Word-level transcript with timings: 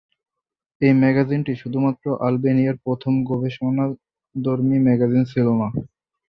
এই 0.81 0.93
ম্যাগাজিনটি 1.01 1.53
শুধুমাত্র 1.61 2.05
আলবেনিয়ার 2.21 2.77
প্রথম 2.85 3.13
গবেষণাধর্মী 3.29 4.77
ম্যাগাজিন 4.85 5.23
ছিলো 5.31 5.51
না। 5.55 5.67